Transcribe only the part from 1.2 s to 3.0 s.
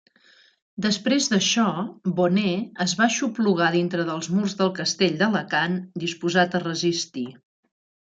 d'això, Boné es